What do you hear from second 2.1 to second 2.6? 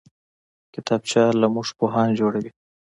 جوړوي